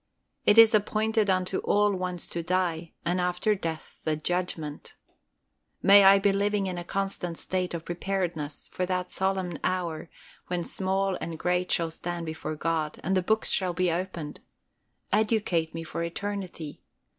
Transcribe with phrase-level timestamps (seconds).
[0.47, 4.95] "It is appointed unto all once to die, and after death the judgment."
[5.83, 10.09] May I be living in a constant state of preparedness for that solemn hour
[10.47, 14.39] when small and great shall stand before God, and the books shall be opened.
[15.13, 16.81] Educate me for eternity.